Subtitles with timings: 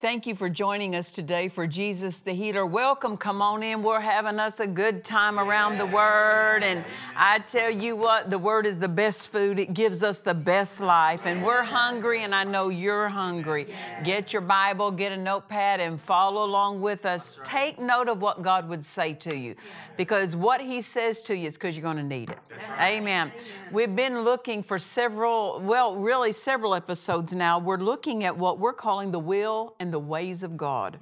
[0.00, 2.64] Thank you for joining us today for Jesus the Healer.
[2.64, 3.16] Welcome.
[3.16, 3.82] Come on in.
[3.82, 6.62] We're having us a good time around the Word.
[6.62, 6.84] And
[7.16, 9.58] I tell you what, the Word is the best food.
[9.58, 11.26] It gives us the best life.
[11.26, 13.74] And we're hungry, and I know you're hungry.
[14.04, 17.36] Get your Bible, get a notepad, and follow along with us.
[17.42, 19.56] Take note of what God would say to you
[19.96, 22.38] because what He says to you is because you're going to need it.
[22.80, 23.32] Amen.
[23.72, 27.58] We've been looking for several, well, really several episodes now.
[27.58, 30.98] We're looking at what we're calling the will and the ways of God.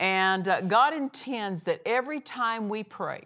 [0.00, 3.24] And uh, God intends that every time we pray,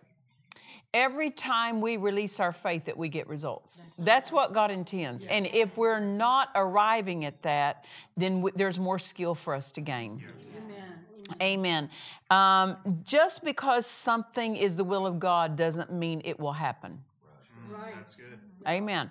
[0.94, 3.84] every time we release our faith that we get results.
[3.98, 5.24] That's what God intends.
[5.24, 7.84] And if we're not arriving at that,
[8.16, 10.24] then w- there's more skill for us to gain.
[11.42, 11.90] Amen.
[12.30, 17.02] Um, just because something is the will of God doesn't mean it will happen.
[17.70, 17.94] Right.
[18.66, 19.10] Amen.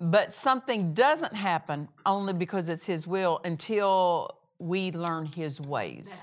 [0.00, 6.22] But something doesn't happen only because it's His will until we learn His ways.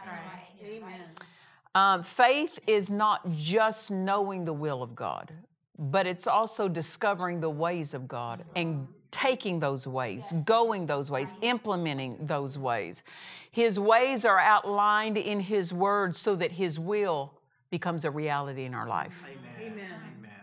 [1.75, 5.33] Um, faith is not just knowing the will of God,
[5.79, 11.33] but it's also discovering the ways of God and taking those ways, going those ways,
[11.41, 13.03] implementing those ways.
[13.51, 17.33] His ways are outlined in His Word so that His will
[17.71, 19.23] becomes a reality in our life.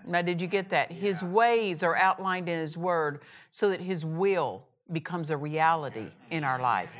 [0.06, 0.90] Now, did you get that?
[0.90, 6.42] His ways are outlined in His Word so that His will becomes a reality in
[6.42, 6.96] our life.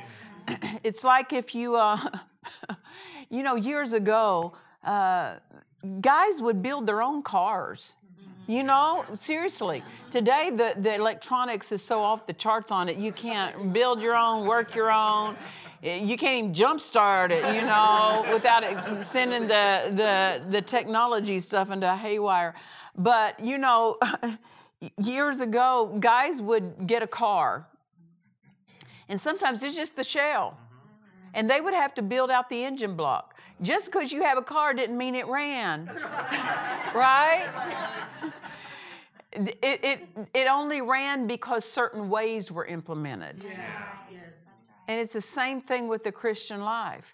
[0.83, 1.97] it's like if you, uh,
[3.29, 4.53] you know, years ago,
[4.83, 5.35] uh,
[5.99, 7.95] guys would build their own cars.
[8.47, 9.81] You know, seriously.
[10.09, 14.15] Today, the, the electronics is so off the charts on it, you can't build your
[14.15, 15.37] own, work your own.
[15.81, 21.71] You can't even jumpstart it, you know, without it sending the, the, the technology stuff
[21.71, 22.53] into a haywire.
[22.95, 23.97] But, you know,
[25.01, 27.67] years ago, guys would get a car,
[29.11, 30.57] and sometimes it's just the shell.
[31.33, 33.37] And they would have to build out the engine block.
[33.61, 35.85] Just because you have a car didn't mean it ran,
[36.95, 37.49] right?
[39.33, 43.45] It, it, it only ran because certain ways were implemented.
[44.87, 47.13] And it's the same thing with the Christian life.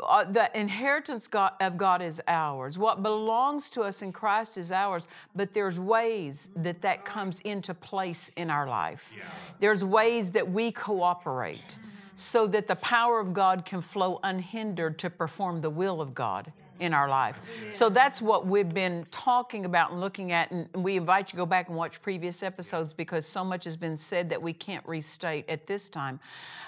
[0.00, 2.78] Uh, the inheritance God, of God is ours.
[2.78, 7.74] What belongs to us in Christ is ours, but there's ways that that comes into
[7.74, 9.12] place in our life.
[9.58, 11.78] There's ways that we cooperate
[12.14, 16.52] so that the power of God can flow unhindered to perform the will of God
[16.80, 17.40] in our life.
[17.70, 20.50] So that's what we've been talking about and looking at.
[20.50, 23.76] And we invite you to go back and watch previous episodes because so much has
[23.76, 26.20] been said that we can't restate at this time.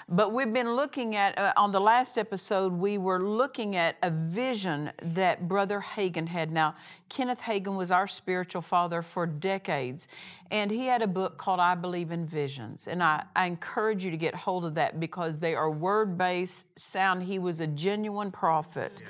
[0.09, 4.09] But we've been looking at, uh, on the last episode, we were looking at a
[4.09, 6.51] vision that Brother Hagin had.
[6.51, 6.75] Now,
[7.07, 10.09] Kenneth Hagin was our spiritual father for decades,
[10.49, 12.87] and he had a book called I Believe in Visions.
[12.87, 16.77] And I, I encourage you to get hold of that because they are word based,
[16.77, 17.23] sound.
[17.23, 19.01] He was a genuine prophet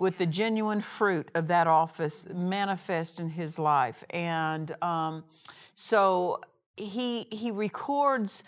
[0.00, 4.02] with the genuine fruit of that office manifest in his life.
[4.08, 5.24] And um,
[5.74, 6.40] so
[6.74, 8.42] he, he records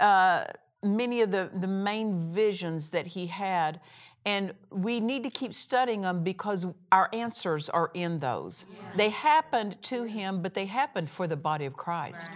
[0.00, 0.46] uh,
[0.82, 3.80] many of the, the main visions that he had.
[4.24, 8.66] And we need to keep studying them because our answers are in those.
[8.96, 12.28] They happened to him, but they happened for the body of Christ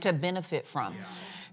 [0.00, 0.94] to benefit from.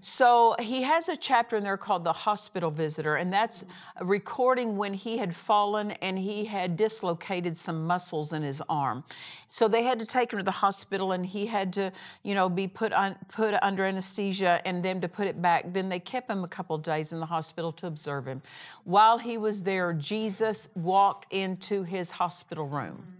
[0.02, 3.66] So he has a chapter in there called The Hospital Visitor, and that's
[3.96, 9.04] a recording when he had fallen and he had dislocated some muscles in his arm.
[9.46, 11.92] So they had to take him to the hospital and he had to,
[12.22, 15.74] you know, be put on put under anesthesia and them to put it back.
[15.74, 18.40] Then they kept him a couple days in the hospital to observe him.
[18.84, 23.19] While he was there, Jesus walked into his hospital room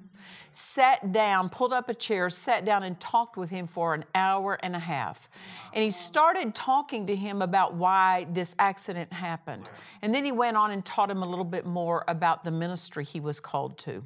[0.52, 4.58] sat down, pulled up a chair, sat down, and talked with him for an hour
[4.62, 5.28] and a half.
[5.72, 9.68] And he started talking to him about why this accident happened.
[10.02, 13.04] And then he went on and taught him a little bit more about the ministry
[13.04, 14.04] he was called to.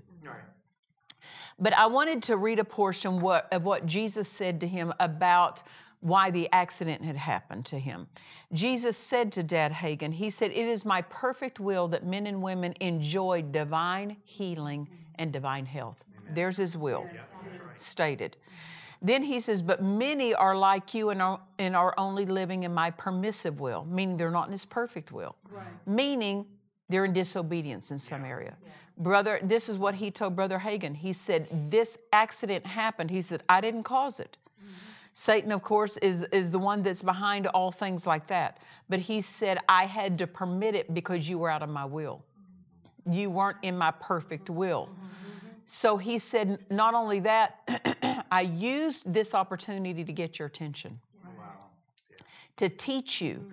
[1.58, 5.62] But I wanted to read a portion what, of what Jesus said to him about
[6.00, 8.08] why the accident had happened to him.
[8.52, 12.42] Jesus said to Dad Hagin, He said, It is my perfect will that men and
[12.42, 16.04] women enjoy divine healing and divine health.
[16.30, 17.08] There's His will
[17.76, 18.36] stated.
[19.04, 22.72] Then he says, But many are like you and are, and are only living in
[22.72, 25.36] my permissive will, meaning they're not in his perfect will,
[25.86, 26.46] meaning
[26.88, 28.56] they're in disobedience in some area.
[28.96, 30.96] Brother, this is what he told Brother Hagin.
[30.96, 33.10] He said, This accident happened.
[33.10, 34.38] He said, I didn't cause it.
[34.58, 34.72] Mm-hmm.
[35.12, 38.58] Satan, of course, is, is the one that's behind all things like that.
[38.88, 42.24] But he said, I had to permit it because you were out of my will.
[43.06, 43.12] Mm-hmm.
[43.12, 44.88] You weren't in my perfect will.
[44.92, 45.14] Mm-hmm.
[45.66, 51.00] So he said, not only that, I used this opportunity to get your attention,
[52.56, 53.52] to teach you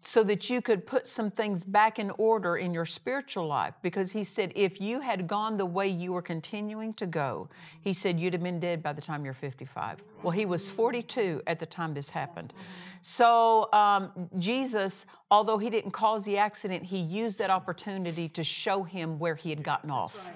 [0.00, 3.74] so that you could put some things back in order in your spiritual life.
[3.82, 7.48] Because he said, if you had gone the way you were continuing to go,
[7.80, 10.02] he said, you'd have been dead by the time you're 55.
[10.22, 12.54] Well, he was 42 at the time this happened.
[13.02, 18.84] So, um, Jesus, although he didn't cause the accident, he used that opportunity to show
[18.84, 20.30] him where he had gotten off.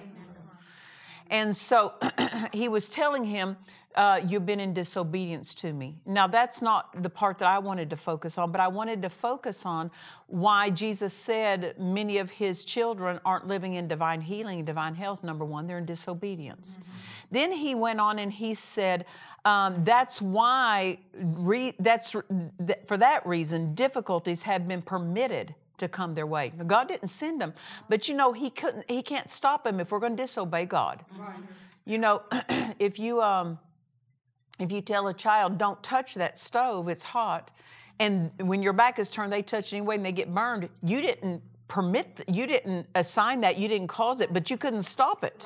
[1.29, 1.93] And so
[2.53, 3.57] he was telling him,
[3.95, 5.95] uh, You've been in disobedience to me.
[6.05, 9.09] Now, that's not the part that I wanted to focus on, but I wanted to
[9.09, 9.91] focus on
[10.27, 15.23] why Jesus said many of his children aren't living in divine healing divine health.
[15.23, 16.77] Number one, they're in disobedience.
[16.77, 16.91] Mm-hmm.
[17.31, 19.05] Then he went on and he said,
[19.45, 26.15] um, That's why, re- that's, th- for that reason, difficulties have been permitted to come
[26.15, 26.51] their way.
[26.67, 27.53] God didn't send them,
[27.89, 28.89] but you know He couldn't.
[28.89, 31.05] He can't stop them if we're going to disobey God.
[31.17, 31.35] Right.
[31.85, 32.23] You know,
[32.79, 33.59] if you um,
[34.59, 37.51] if you tell a child, don't touch that stove, it's hot,
[37.99, 41.41] and when your back is turned, they touch anyway and they get burned, you didn't
[41.67, 45.45] permit, you didn't assign that, you didn't cause it, but you couldn't stop it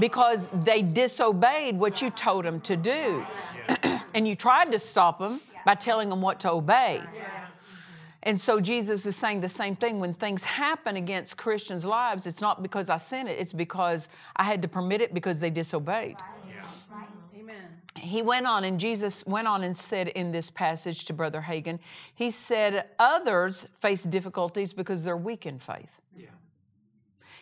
[0.00, 3.24] because they disobeyed what you told them to do.
[4.14, 7.02] and you tried to stop them by telling them what to obey.
[8.28, 10.00] And so Jesus is saying the same thing.
[10.00, 14.44] When things happen against Christians' lives, it's not because I sent it, it's because I
[14.44, 16.16] had to permit it because they disobeyed
[17.34, 17.80] Amen.
[17.96, 21.78] he went on, and Jesus went on and said in this passage to Brother Hagin,
[22.14, 25.98] he said, Others face difficulties because they're weak in faith.
[26.14, 26.26] Yeah.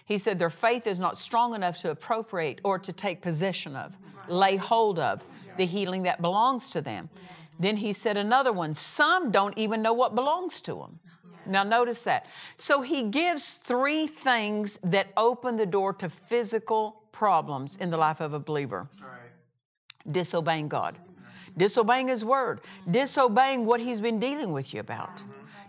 [0.04, 3.96] He said their faith is not strong enough to appropriate or to take possession of,
[4.28, 5.24] lay hold of
[5.56, 7.08] the healing that belongs to them.
[7.58, 11.00] Then he said another one, some don't even know what belongs to them.
[11.46, 12.26] Now, notice that.
[12.56, 18.20] So, he gives three things that open the door to physical problems in the life
[18.20, 18.88] of a believer
[20.10, 20.98] disobeying God,
[21.56, 25.22] disobeying His Word, disobeying what He's been dealing with you about,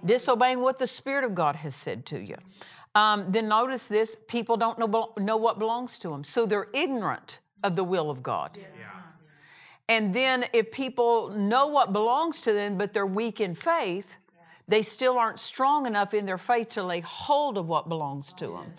[0.05, 2.35] disobeying what the Spirit of God has said to you.
[2.95, 7.39] Um, then notice this people don't know, know what belongs to them, so they're ignorant
[7.63, 8.57] of the will of God.
[8.59, 9.16] Yes.
[9.89, 14.17] And then if people know what belongs to them, but they're weak in faith,
[14.67, 18.47] they still aren't strong enough in their faith to lay hold of what belongs to
[18.47, 18.73] them.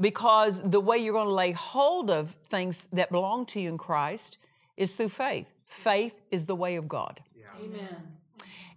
[0.00, 3.78] Because the way you're going to lay hold of things that belong to you in
[3.78, 4.38] Christ
[4.76, 5.52] is through faith.
[5.66, 7.20] Faith is the way of God.
[7.38, 7.46] Yeah.
[7.62, 7.96] Amen.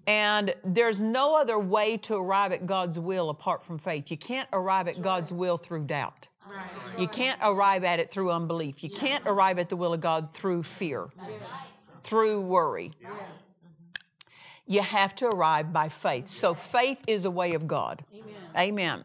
[0.07, 4.09] And there's no other way to arrive at God's will apart from faith.
[4.09, 6.27] You can't arrive at God's will through doubt.
[6.49, 6.99] Right.
[6.99, 8.83] You can't arrive at it through unbelief.
[8.83, 11.76] You can't arrive at the will of God through fear, yes.
[12.07, 12.94] Through worry.
[13.01, 13.12] Yes.
[14.66, 16.28] You have to arrive by faith.
[16.28, 18.04] So faith is a way of God.
[18.14, 18.33] Amen.
[18.57, 19.04] Amen.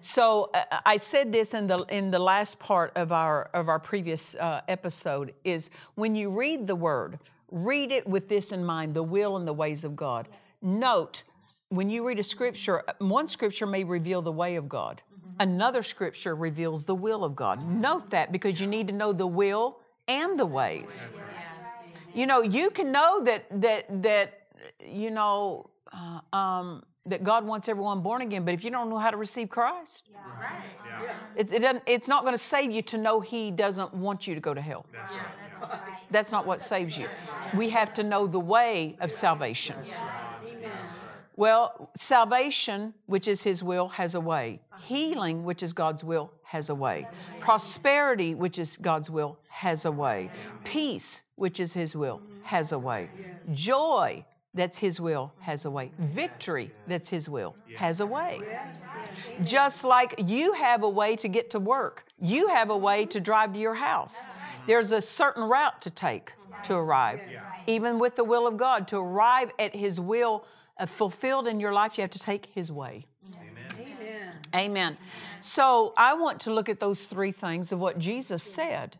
[0.00, 3.78] So uh, I said this in the in the last part of our of our
[3.78, 7.18] previous uh, episode is when you read the word,
[7.50, 10.28] read it with this in mind: the will and the ways of God.
[10.60, 11.24] Note
[11.70, 15.02] when you read a scripture, one scripture may reveal the way of God.
[15.40, 17.66] Another scripture reveals the will of God.
[17.66, 21.08] Note that because you need to know the will and the ways.
[22.14, 24.48] You know, you can know that that that
[24.84, 25.70] you know.
[25.92, 29.16] Uh, um, that God wants everyone born again, but if you don't know how to
[29.16, 30.18] receive Christ, yeah.
[30.40, 30.64] Right.
[31.02, 31.12] Yeah.
[31.36, 34.34] It's, it doesn't, it's not going to save you to know He doesn't want you
[34.34, 34.86] to go to hell.
[34.92, 35.22] That's, right.
[35.60, 35.92] That's, right.
[36.10, 37.08] That's not what saves you.
[37.54, 39.76] We have to know the way of salvation.
[41.36, 44.60] Well, salvation, which is His will, has a way.
[44.82, 47.08] Healing, which is God's will, has a way.
[47.40, 50.30] Prosperity, which is God's will, has a way.
[50.64, 53.08] Peace, which is His will, has a way.
[53.54, 55.92] Joy, that's His will, has a way.
[55.96, 58.40] Victory, that's His will, has a way.
[59.44, 63.20] Just like you have a way to get to work, you have a way to
[63.20, 64.26] drive to your house.
[64.66, 66.32] There's a certain route to take
[66.64, 67.20] to arrive.
[67.68, 70.44] Even with the will of God, to arrive at His will
[70.78, 73.06] uh, fulfilled in your life, you have to take His way.
[73.78, 74.32] Amen.
[74.52, 74.96] Amen.
[75.40, 78.96] So I want to look at those three things of what Jesus said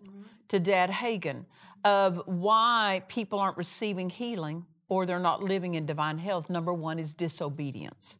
[0.54, 1.46] to Dad Hagin
[1.84, 6.48] of why people aren't receiving healing or they're not living in divine health.
[6.48, 8.18] Number one is disobedience.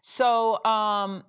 [0.00, 1.24] So, um,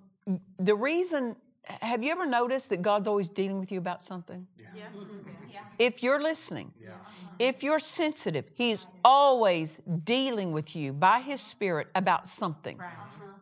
[0.58, 4.46] the reason, have you ever noticed that God's always dealing with you about something?
[4.56, 4.66] Yeah.
[4.86, 4.98] Mm-hmm.
[4.98, 5.58] Mm-hmm.
[5.80, 7.34] If you're listening, uh-huh.
[7.40, 12.78] if you're sensitive, He's always dealing with you by His Spirit about something.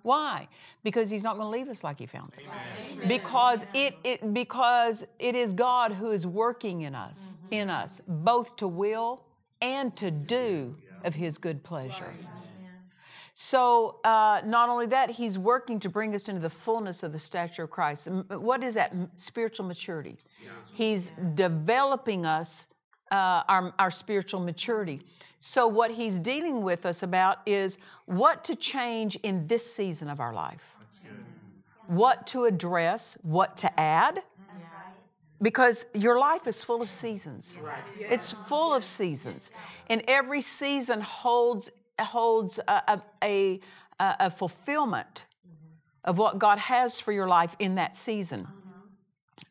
[0.02, 0.49] Why?
[0.83, 2.57] Because He's not going to leave us like He found us.
[3.07, 8.57] Because it, it because it is God who is working in us, in us, both
[8.57, 9.25] to will
[9.61, 12.14] and to do of His good pleasure.
[13.35, 17.19] So, uh, not only that, He's working to bring us into the fullness of the
[17.19, 18.09] stature of Christ.
[18.28, 18.95] What is that?
[19.16, 20.16] Spiritual maturity.
[20.75, 22.66] He's developing us,
[23.11, 25.02] uh, our, our spiritual maturity.
[25.40, 30.21] So, what He's dealing with us about is what to change in this season of
[30.21, 30.76] our life,
[31.87, 34.23] what to address, what to add
[35.43, 37.59] because your life is full of seasons.
[37.99, 39.52] It's full of seasons,
[39.88, 43.61] and every season holds holds a, a, a,
[43.99, 45.26] a fulfillment
[46.05, 48.49] of what God has for your life in that season.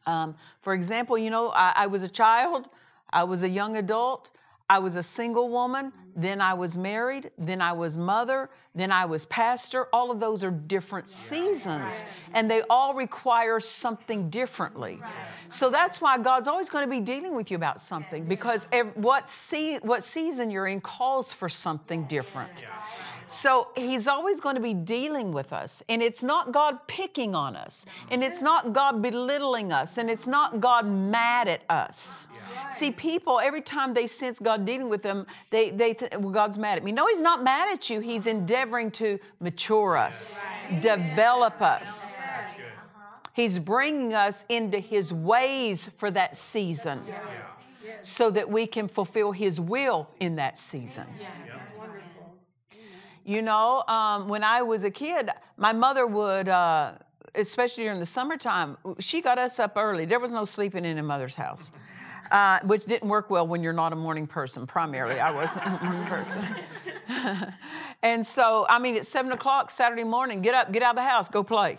[0.06, 2.68] Um, for example, you know, I, I was a child,
[3.12, 4.32] I was a young adult,
[4.70, 9.06] I was a single woman, then I was married, then I was mother, then I
[9.06, 9.88] was pastor.
[9.92, 15.02] All of those are different seasons, and they all require something differently.
[15.50, 19.30] So that's why God's always going to be dealing with you about something because what,
[19.30, 22.64] se- what season you're in calls for something different.
[23.30, 25.84] So he's always going to be dealing with us.
[25.88, 27.86] And it's not God picking on us.
[28.10, 30.00] And it's not God belittling us.
[30.00, 32.28] And it's not God mad at us.
[32.72, 36.58] See, people, every time they sense God dealing with them, they, they think, well, God's
[36.58, 36.92] mad at me.
[36.92, 38.00] No, he's not mad at you.
[38.00, 40.44] He's endeavoring to mature us,
[40.82, 42.16] develop us.
[43.34, 47.04] He's bringing us into his ways for that season
[48.02, 51.06] so that we can fulfill his will in that season.
[53.30, 56.94] You know, um, when I was a kid, my mother would, uh,
[57.36, 60.06] especially during the summertime, she got us up early.
[60.06, 61.72] There was no sleeping in a mother's house,
[62.32, 64.66] uh, which didn't work well when you're not a morning person.
[64.66, 66.44] Primarily, I wasn't a morning person.
[68.02, 71.08] and so, I mean, at seven o'clock Saturday morning, get up, get out of the
[71.08, 71.78] house, go play.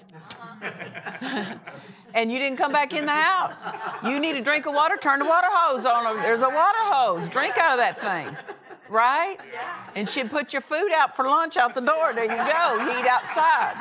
[2.15, 3.65] and you didn't come back in the house.
[4.05, 6.15] You need a drink of water, turn the water hose on.
[6.19, 7.29] There's a water hose.
[7.29, 8.37] Drink out of that thing.
[8.91, 9.37] Right?
[9.95, 12.13] And she'd put your food out for lunch out the door.
[12.13, 12.85] There you go.
[12.85, 13.77] You eat outside.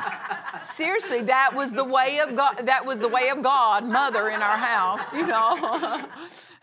[0.62, 2.66] Seriously, that was the way of God.
[2.66, 6.06] That was the way of God, mother in our house, you know.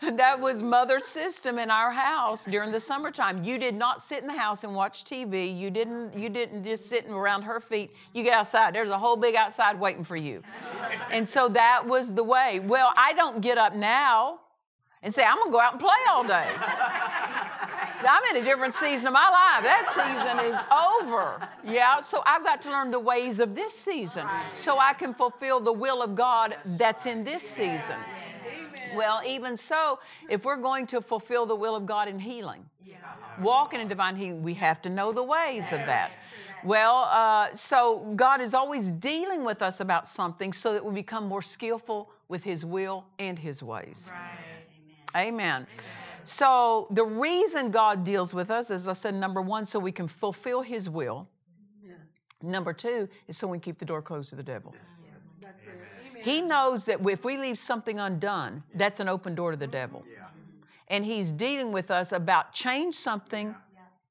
[0.00, 3.44] that was mother's system in our house during the summertime.
[3.44, 5.56] You did not sit in the house and watch TV.
[5.56, 7.94] You didn't you didn't just sit around her feet.
[8.14, 8.74] You get outside.
[8.74, 10.42] There's a whole big outside waiting for you.
[11.10, 12.60] And so that was the way.
[12.60, 14.40] Well, I don't get up now
[15.02, 16.50] and say, I'm gonna go out and play all day.
[18.08, 19.64] I'm in a different season of my life.
[19.64, 20.56] That season is
[21.10, 21.48] over.
[21.64, 25.60] Yeah, so I've got to learn the ways of this season so I can fulfill
[25.60, 27.96] the will of God that's in this season.
[28.94, 29.98] Well, even so,
[30.30, 32.64] if we're going to fulfill the will of God in healing,
[33.40, 36.12] walking in divine healing, we have to know the ways of that.
[36.64, 41.26] Well, uh, so God is always dealing with us about something so that we become
[41.26, 44.12] more skillful with His will and His ways.
[45.16, 45.66] Amen.
[46.24, 50.08] So, the reason God deals with us, as I said, number one, so we can
[50.08, 51.28] fulfill His will.
[52.42, 54.74] Number two is so we can keep the door closed to the devil.
[56.22, 60.04] He knows that if we leave something undone, that's an open door to the devil.
[60.88, 63.54] And He's dealing with us about change something,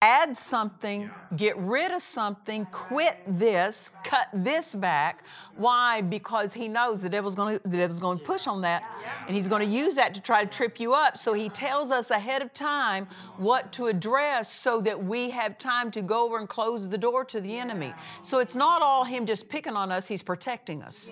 [0.01, 5.25] add something, get rid of something, quit this, cut this back.
[5.55, 6.01] Why?
[6.01, 8.83] Because he knows the devil's going to the devil's going to push on that,
[9.25, 11.17] and he's going to use that to try to trip you up.
[11.17, 15.89] So he tells us ahead of time what to address, so that we have time
[15.91, 17.93] to go over and close the door to the enemy.
[18.21, 21.11] So it's not all him just picking on us; he's protecting us.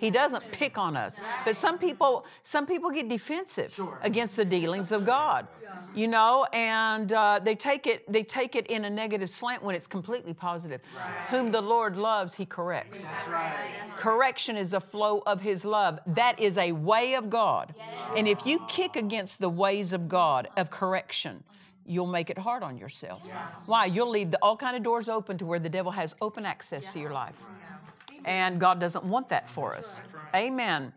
[0.00, 1.20] He doesn't pick on us.
[1.44, 5.46] But some people, some people get defensive against the dealings of God,
[5.94, 9.74] you know, and uh, they take it, they take it in a negative slant when
[9.74, 10.82] it's completely positive.
[11.28, 13.10] Whom the Lord loves, He corrects.
[13.96, 16.00] Correction is a flow of His love.
[16.06, 17.74] That is a way of God.
[18.16, 21.44] And if you kick against the ways of God of correction,
[21.84, 23.20] you'll make it hard on yourself.
[23.66, 23.84] Why?
[23.84, 26.88] You'll leave the, all kind of doors open to where the devil has open access
[26.88, 27.36] to your life.
[28.24, 30.02] And God doesn't want that for us.
[30.34, 30.92] Amen.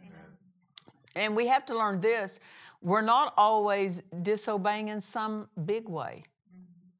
[1.15, 2.39] And we have to learn this
[2.83, 6.25] we're not always disobeying in some big way.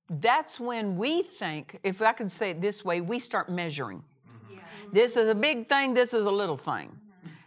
[0.09, 4.01] That's when we think, if I can say it this way, we start measuring.
[4.93, 6.97] This is a big thing, this is a little thing.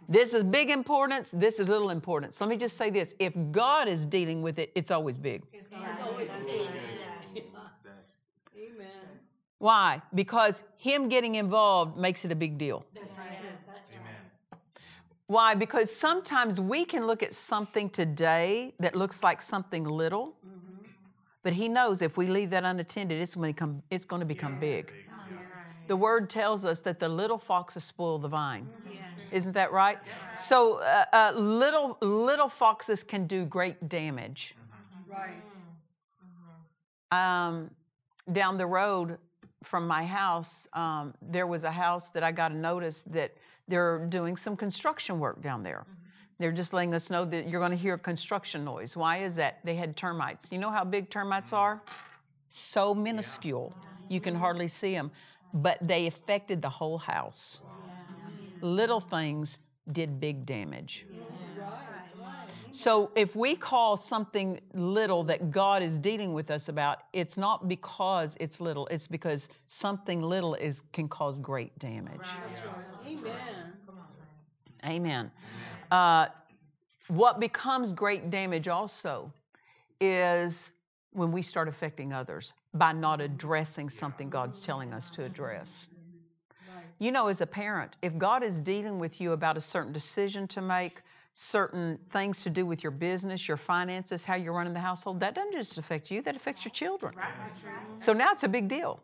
[0.09, 2.39] This is big importance, this is little importance.
[2.39, 5.43] Let me just say this if God is dealing with it, it's always big.
[5.51, 6.67] It's always big.
[9.59, 9.67] Amen.
[9.67, 10.01] Why?
[10.13, 12.85] Because Him getting involved makes it a big deal.
[12.93, 13.37] That's right.
[13.67, 14.59] That's right.
[15.27, 15.55] Why?
[15.55, 20.35] Because sometimes we can look at something today that looks like something little,
[21.43, 24.25] but He knows if we leave that unattended, it's going to become, it's going to
[24.25, 24.93] become big.
[25.87, 28.67] The word tells us that the little foxes spoil the vine.
[29.31, 29.97] Isn't that right?
[30.37, 34.55] So uh, uh, little little foxes can do great damage.
[35.09, 35.55] Right.
[37.11, 37.71] Um,
[38.31, 39.17] down the road
[39.63, 43.33] from my house, um, there was a house that I got a notice that
[43.67, 45.85] they're doing some construction work down there.
[46.39, 48.95] They're just letting us know that you're going to hear construction noise.
[48.95, 49.59] Why is that?
[49.63, 50.49] They had termites.
[50.51, 51.81] You know how big termites are?
[52.47, 53.73] So minuscule,
[54.07, 55.11] you can hardly see them,
[55.53, 57.61] but they affected the whole house.
[58.61, 59.59] Little things
[59.91, 61.05] did big damage.
[62.71, 67.67] So if we call something little that God is dealing with us about, it's not
[67.67, 72.19] because it's little, it's because something little is can cause great damage.
[74.85, 75.31] Amen.
[75.31, 75.31] Amen.
[75.89, 76.27] Uh,
[77.07, 79.31] what becomes great damage also
[79.99, 80.73] is
[81.13, 85.87] when we start affecting others by not addressing something God's telling us to address.
[86.99, 90.47] You know, as a parent, if God is dealing with you about a certain decision
[90.49, 91.01] to make,
[91.39, 95.35] certain things to do with your business, your finances, how you're running the household, that
[95.35, 97.13] doesn't just affect you, that affects your children.
[97.99, 98.99] So now it's a big deal.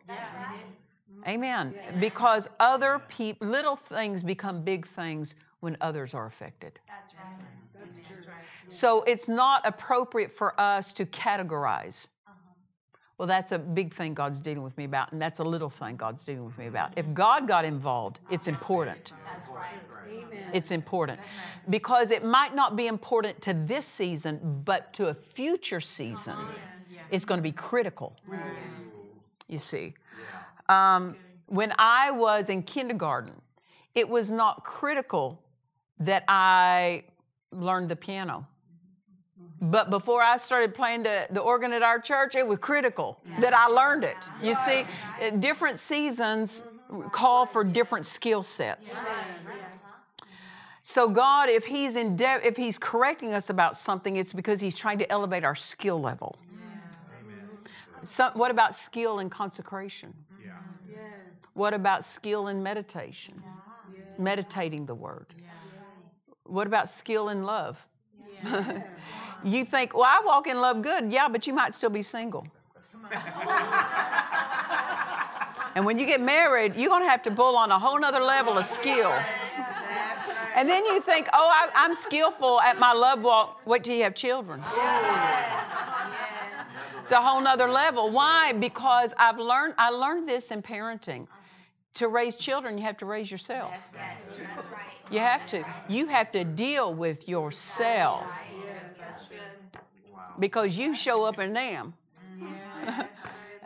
[1.28, 1.76] Amen.
[2.00, 6.80] Because other people, little things become big things when others are affected.
[6.88, 7.38] That's right.
[7.80, 8.18] That's true.
[8.68, 12.08] So it's not appropriate for us to categorize.
[13.24, 15.96] Well, that's a big thing God's dealing with me about, and that's a little thing
[15.96, 16.92] God's dealing with me about.
[16.98, 19.14] If God got involved, it's important.
[20.52, 21.22] It's important.
[21.70, 26.36] Because it might not be important to this season, but to a future season,
[27.12, 28.18] it's going to be critical.
[29.48, 29.94] You see,
[30.68, 33.36] um, when I was in kindergarten,
[33.96, 35.42] it was not critical
[35.98, 37.06] that I
[37.54, 38.50] learned the piano.
[39.62, 43.54] But before I started playing the, the organ at our church, it was critical that
[43.54, 44.18] I learned it.
[44.42, 44.86] You see,
[45.22, 46.64] uh, different seasons
[47.12, 49.06] call for different skill sets.
[50.84, 54.76] So God, if He's in de- if He's correcting us about something, it's because He's
[54.76, 56.38] trying to elevate our skill level.
[58.04, 60.14] So, what about skill in consecration?
[60.92, 61.52] Yes.
[61.54, 63.42] What about skill in meditation?
[64.18, 65.28] Meditating the word.
[66.46, 67.88] What about skill in love?
[69.44, 71.12] you think, well, I walk in love good.
[71.12, 72.48] Yeah, but you might still be single.
[75.76, 78.22] and when you get married, you're going to have to pull on a whole nother
[78.22, 79.14] level of skill.
[80.56, 83.62] And then you think, oh, I, I'm skillful at my love walk.
[83.66, 84.62] Wait till you have children.
[87.02, 88.10] It's a whole nother level.
[88.12, 88.54] Why?
[88.54, 91.28] Because I've learned, I learned this in parenting.
[91.96, 93.92] To raise children, you have to raise yourself.
[93.94, 94.82] That's right.
[95.12, 95.64] You have to.
[95.88, 98.26] You have to deal with yourself
[100.40, 101.94] because you show up in them.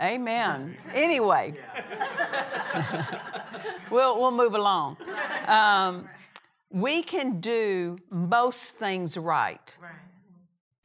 [0.01, 0.77] Amen.
[0.93, 1.55] Anyway,
[3.91, 4.97] we'll, we'll move along.
[5.47, 6.07] Um,
[6.69, 9.75] we can do most things right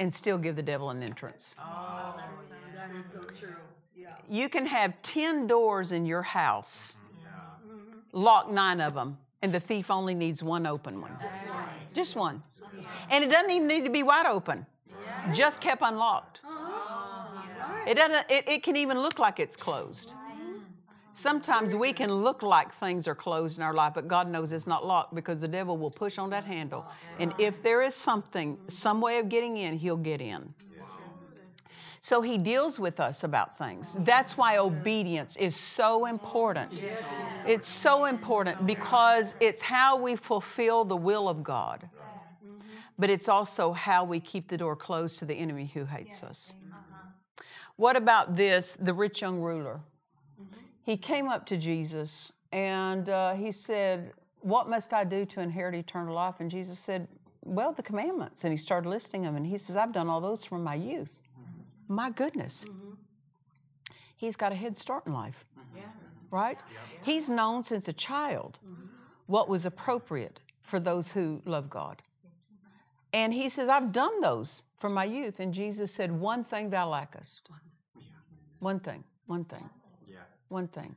[0.01, 1.57] and still give the devil an entrance.
[1.61, 2.17] Oh,
[2.75, 3.55] that is so true.
[3.95, 4.15] Yeah.
[4.29, 6.97] You can have 10 doors in your house,
[8.13, 11.17] lock nine of them, and the thief only needs one open one.
[11.95, 12.43] Just one.
[13.11, 14.67] And it doesn't even need to be wide open,
[15.35, 16.41] just kept unlocked.
[17.87, 20.15] It, doesn't, it, it can even look like it's closed.
[21.15, 24.67] Sometimes we can look like things are closed in our life, but God knows it's
[24.67, 26.87] not locked because the devil will push on that handle.
[27.21, 30.55] And if there is something, some way of getting in, he'll get in.
[32.05, 33.97] So he deals with us about things.
[34.01, 36.83] That's why obedience is so important.
[37.47, 41.89] It's so important because it's how we fulfill the will of God.
[42.99, 46.57] But it's also how we keep the door closed to the enemy who hates us.
[47.77, 49.81] What about this, the rich young ruler?
[50.83, 55.77] He came up to Jesus and uh, he said, What must I do to inherit
[55.77, 56.41] eternal life?
[56.41, 57.07] And Jesus said,
[57.45, 58.43] Well, the commandments.
[58.43, 59.37] And he started listing them.
[59.37, 61.22] And he says, I've done all those from my youth.
[61.93, 62.65] My goodness.
[62.65, 62.93] Mm-hmm.
[64.17, 65.81] He's got a head start in life, mm-hmm.
[66.31, 66.63] right?
[67.03, 68.87] He's known since a child mm-hmm.
[69.27, 72.03] what was appropriate for those who love God.
[73.13, 75.39] And he says, I've done those from my youth.
[75.39, 77.51] And Jesus said, One thing thou lackest.
[78.61, 79.69] One thing, one thing,
[80.49, 80.95] one thing.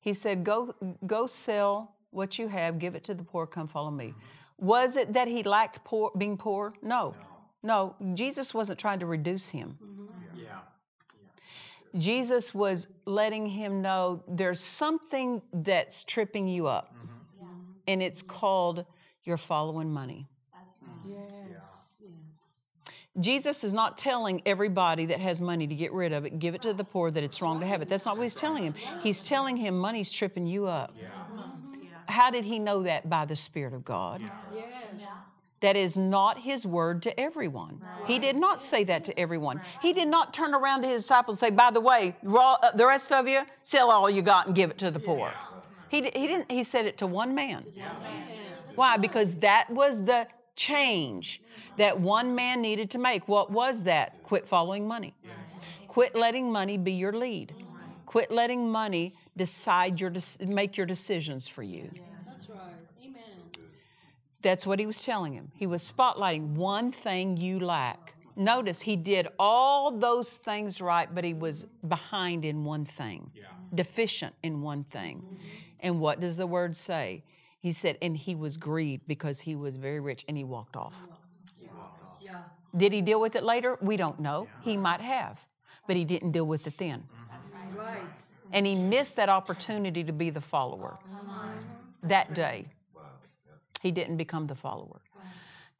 [0.00, 0.74] He said, Go,
[1.06, 4.14] go sell what you have, give it to the poor, come follow me.
[4.58, 6.74] Was it that he lacked poor, being poor?
[6.82, 7.16] No.
[7.62, 9.78] No, Jesus wasn't trying to reduce him.
[9.80, 10.11] Yeah.
[11.96, 17.46] Jesus was letting him know there's something that's tripping you up, mm-hmm.
[17.86, 18.86] and it's called
[19.24, 20.28] you're following money.
[21.06, 22.02] Yes.
[22.02, 22.84] Yes.
[23.20, 26.62] Jesus is not telling everybody that has money to get rid of it, give it
[26.62, 27.88] to the poor, that it's wrong to have it.
[27.88, 28.74] That's not what he's telling him.
[29.02, 30.96] He's telling him money's tripping you up.
[30.96, 31.86] Mm-hmm.
[32.06, 33.08] How did he know that?
[33.08, 34.22] By the Spirit of God.
[34.54, 35.31] Yes.
[35.62, 37.80] That is not his word to everyone.
[38.06, 39.60] He did not say that to everyone.
[39.80, 42.84] He did not turn around to his disciples and say, by the way, uh, the
[42.84, 45.32] rest of you, sell all you got and give it to the poor.
[45.88, 47.64] He, he didn't, he said it to one man.
[48.74, 48.96] Why?
[48.96, 51.40] Because that was the change
[51.76, 53.28] that one man needed to make.
[53.28, 54.22] What was that?
[54.24, 55.14] Quit following money.
[55.86, 57.54] Quit letting money be your lead.
[58.06, 61.90] Quit letting money decide your make your decisions for you.
[64.42, 64.50] That's right.
[64.50, 64.52] Amen.
[64.54, 65.50] That's what he was telling him.
[65.54, 68.14] He was spotlighting one thing you lack.
[68.34, 73.30] Notice he did all those things right, but he was behind in one thing,
[73.74, 75.38] deficient in one thing.
[75.80, 77.24] And what does the word say?
[77.58, 80.98] He said, and he was grieved because he was very rich and he walked off.
[82.20, 82.38] Yeah.
[82.76, 83.76] Did he deal with it later?
[83.80, 84.48] We don't know.
[84.62, 85.44] He might have,
[85.86, 87.04] but he didn't deal with it then.
[87.76, 88.20] Right.
[88.52, 90.98] And he missed that opportunity to be the follower
[92.02, 92.68] that day.
[93.82, 95.00] He didn't become the follower.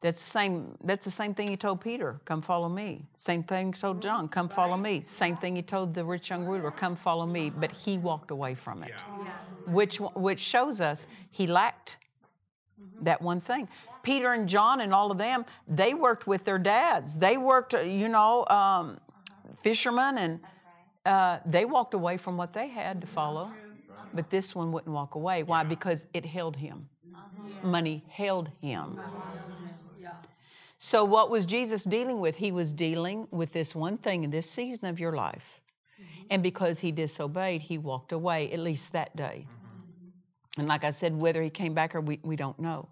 [0.01, 0.77] That's the same.
[0.83, 2.19] That's the same thing he told Peter.
[2.25, 3.05] Come follow me.
[3.13, 4.27] Same thing he told John.
[4.27, 4.99] Come follow me.
[4.99, 6.71] Same thing he told the rich young ruler.
[6.71, 7.49] Come follow me.
[7.49, 8.99] But he walked away from it,
[9.65, 11.97] which which shows us he lacked
[12.99, 13.69] that one thing.
[14.01, 17.17] Peter and John and all of them, they worked with their dads.
[17.17, 18.99] They worked, you know, um,
[19.55, 20.39] fishermen, and
[21.05, 23.53] uh, they walked away from what they had to follow.
[24.13, 25.43] But this one wouldn't walk away.
[25.43, 25.63] Why?
[25.63, 26.89] Because it held him.
[27.13, 27.71] Mm-hmm.
[27.71, 28.99] Money held him.
[30.77, 32.35] So, what was Jesus dealing with?
[32.35, 35.61] He was dealing with this one thing in this season of your life.
[36.29, 39.47] And because he disobeyed, he walked away, at least that day.
[40.57, 42.89] And like I said, whether he came back or we, we don't know.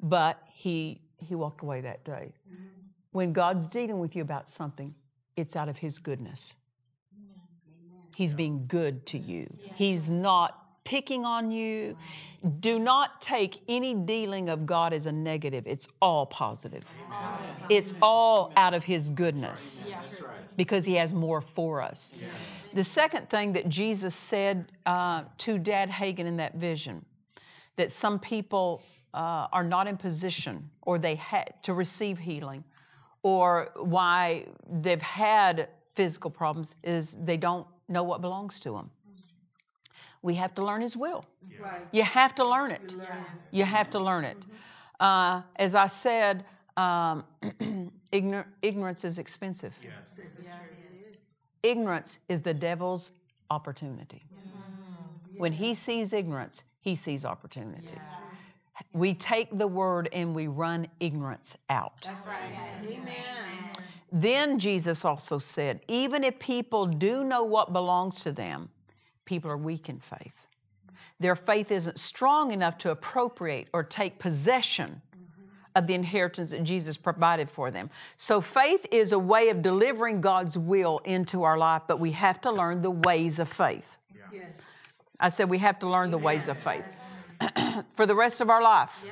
[0.00, 2.34] But he, he walked away that day.
[3.10, 4.94] When God's dealing with you about something,
[5.34, 6.56] it's out of his goodness.
[8.16, 9.56] He's being good to you.
[9.76, 11.96] He's not picking on you.
[12.60, 15.66] Do not take any dealing of God as a negative.
[15.66, 16.82] It's all positive.
[17.68, 19.86] It's all out of His goodness
[20.56, 22.14] because He has more for us.
[22.72, 27.04] The second thing that Jesus said uh, to Dad Hagin in that vision
[27.76, 32.64] that some people uh, are not in position or they had to receive healing
[33.22, 38.90] or why they've had physical problems is they don't know what belongs to them.
[40.22, 41.24] We have to learn His will.
[41.60, 41.86] Right.
[41.92, 42.94] You have to learn it.
[43.50, 44.46] You have to learn it.
[45.00, 46.44] Uh, as I said,
[46.76, 47.24] um,
[48.12, 49.74] ignor- ignorance is expensive.
[51.62, 53.10] Ignorance is the devil's
[53.50, 54.22] opportunity.
[55.36, 57.96] When he sees ignorance, he sees opportunity.
[58.92, 62.08] We take the word and we run ignorance out.
[64.10, 68.70] Then Jesus also said, even if people do know what belongs to them,
[69.28, 70.46] people are weak in faith.
[71.20, 75.02] Their faith isn't strong enough to appropriate or take possession
[75.76, 77.90] of the inheritance that Jesus provided for them.
[78.16, 82.40] So faith is a way of delivering God's will into our life, but we have
[82.40, 83.98] to learn the ways of faith.
[84.32, 84.66] Yes.
[85.20, 86.94] I said we have to learn the ways of faith
[87.94, 89.04] for the rest of our life.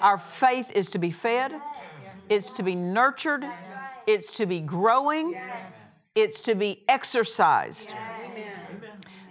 [0.00, 1.52] Our faith is to be fed,
[2.30, 3.44] it's to be nurtured,
[4.06, 5.36] it's to be growing,
[6.14, 7.94] it's to be exercised.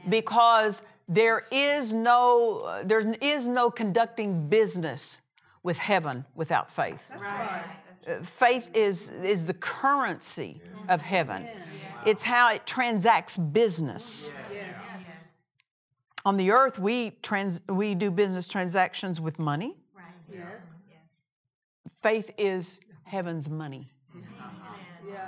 [0.10, 5.22] Because there is no there is no conducting business
[5.63, 7.10] with heaven without faith.
[7.12, 11.48] Uh, Faith is is the currency of heaven.
[12.06, 14.32] It's how it transacts business.
[16.26, 19.78] On the earth, we trans, we do business transactions with money.
[19.96, 20.06] Right.
[20.30, 20.93] Yes.
[22.02, 23.89] Faith is heaven's money.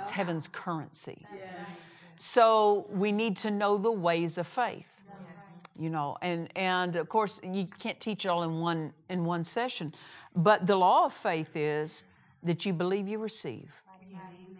[0.02, 1.26] It's heaven's currency.
[2.22, 5.02] So we need to know the ways of faith.
[5.78, 9.42] You know, and and of course you can't teach it all in one in one
[9.42, 9.94] session,
[10.36, 12.04] but the law of faith is
[12.42, 13.82] that you believe you receive.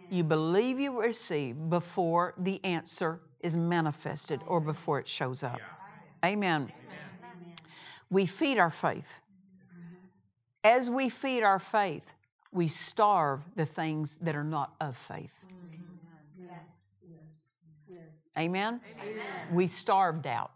[0.09, 5.61] You believe you receive before the answer is manifested or before it shows up.
[6.25, 6.71] Amen.
[8.09, 9.21] We feed our faith.
[10.63, 12.13] As we feed our faith,
[12.51, 15.45] we starve the things that are not of faith.
[16.39, 16.90] Yes.
[18.35, 18.43] Yes.
[18.43, 18.81] Amen?
[19.51, 20.51] We starve doubt.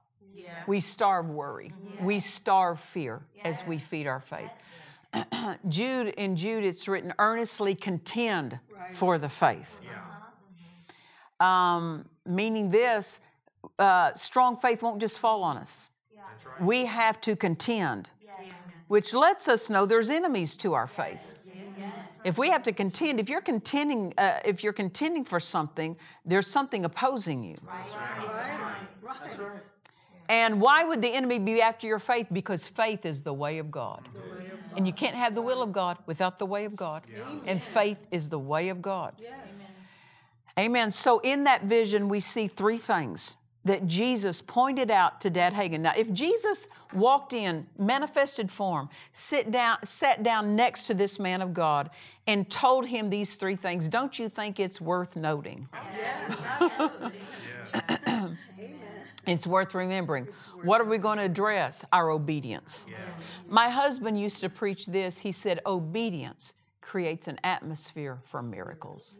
[0.67, 1.73] We starve worry.
[2.01, 4.51] We starve fear as we feed our faith.
[5.69, 8.59] Jude in Jude it's written earnestly contend
[8.91, 9.79] for the faith.
[11.39, 13.21] Um, meaning this,
[13.77, 15.89] uh, strong faith won't just fall on us.
[16.59, 18.09] We have to contend,
[18.87, 21.34] which lets us know there's enemies to our faith.
[22.25, 26.47] If we have to contend, if you're contending, uh, if you're contending for something, there's
[26.47, 27.55] something opposing you.
[30.27, 32.25] And why would the enemy be after your faith?
[32.31, 34.09] Because faith is the way of God.
[34.75, 37.03] And you can't have the will of God without the way of God.
[37.45, 39.13] And faith is the way of God.
[40.57, 40.89] Amen.
[40.89, 45.81] So in that vision, we see three things that Jesus pointed out to Dad Hagin.
[45.81, 51.41] Now, if Jesus walked in, manifested form, sit down, sat down next to this man
[51.41, 51.89] of God,
[52.27, 55.67] and told him these three things, don't you think it's worth noting?
[59.27, 60.27] It's worth remembering.
[60.61, 61.83] what are we going to address?
[61.91, 62.85] Our obedience.
[63.49, 65.19] My husband used to preach this.
[65.19, 69.17] He said, Obedience creates an atmosphere for miracles.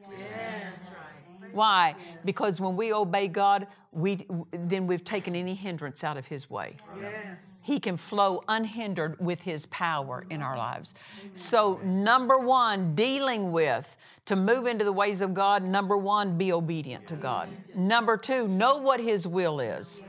[1.56, 1.96] Why?
[2.26, 6.76] Because when we obey God, we, then we've taken any hindrance out of His way.
[7.00, 7.64] Yes.
[7.66, 10.96] He can flow unhindered with His power in our lives.
[11.34, 16.52] So, number one, dealing with, to move into the ways of God, number one, be
[16.52, 17.48] obedient to God.
[17.74, 20.04] Number two, know what His will is.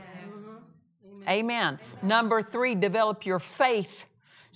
[1.29, 1.79] Amen.
[2.03, 4.05] Number three, develop your faith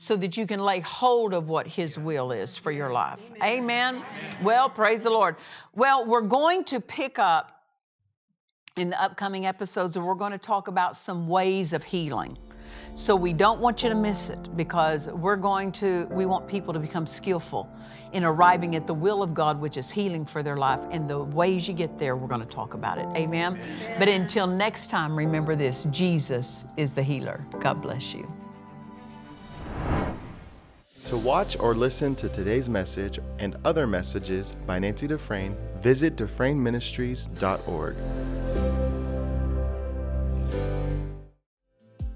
[0.02, 3.30] so that you can lay hold of what His will is for your life.
[3.44, 4.04] Amen.
[4.42, 5.36] Well, praise the Lord.
[5.76, 7.62] Well, we're going to pick up
[8.76, 12.36] in the upcoming episodes and we're going to talk about some ways of healing.
[12.96, 16.74] So we don't want you to miss it because we're going to, we want people
[16.74, 17.70] to become skillful
[18.12, 20.80] in arriving at the will of God, which is healing for their life.
[20.90, 23.06] And the ways you get there, we're going to talk about it.
[23.16, 23.60] Amen.
[24.00, 27.46] But until next time, remember this Jesus is the healer.
[27.60, 28.41] God bless you.
[31.12, 37.98] To watch or listen to today's message and other messages by Nancy Dufresne, visit DufresneMinistries.org.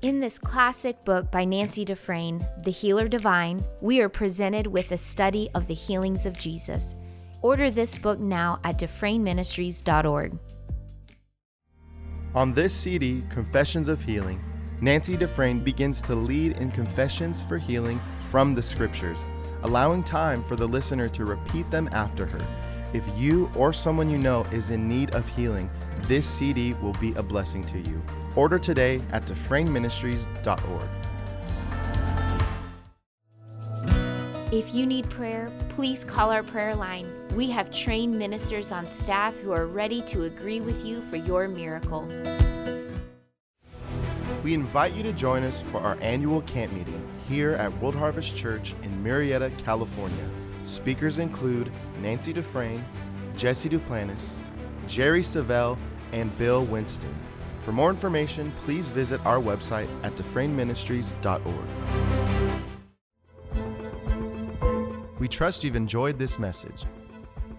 [0.01, 4.97] In this classic book by Nancy Dufresne, The Healer Divine, we are presented with a
[4.97, 6.95] study of the healings of Jesus.
[7.41, 10.39] Order this book now at DufresneMinistries.org.
[12.33, 14.41] On this CD, Confessions of Healing,
[14.81, 19.25] Nancy Dufresne begins to lead in confessions for healing from the scriptures,
[19.63, 22.47] allowing time for the listener to repeat them after her.
[22.93, 25.69] If you or someone you know is in need of healing,
[26.03, 28.01] this CD will be a blessing to you.
[28.35, 30.87] Order today at DufresneMinistries.org.
[34.51, 37.09] If you need prayer, please call our prayer line.
[37.35, 41.47] We have trained ministers on staff who are ready to agree with you for your
[41.47, 42.07] miracle.
[44.45, 48.37] We invite you to join us for our annual camp meeting here at World Harvest
[48.37, 50.29] Church in Murrieta, California.
[50.61, 52.85] Speakers include Nancy Dufresne,
[53.35, 54.37] Jesse Duplantis,
[54.87, 55.79] Jerry Savelle,
[56.11, 57.11] and Bill Winston.
[57.63, 61.65] For more information, please visit our website at DufresneMinistries.org.
[65.17, 66.85] We trust you've enjoyed this message.